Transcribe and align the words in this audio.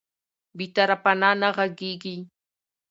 بې 0.57 0.65
طرفانه 0.75 1.29
نه 1.41 1.49
غږیږي 1.55 2.17